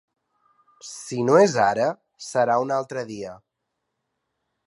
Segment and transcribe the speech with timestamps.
[0.91, 1.85] Si no és ara
[2.29, 3.37] serà un altre dia.